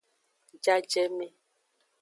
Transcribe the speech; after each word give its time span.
Jajeme. 0.63 1.27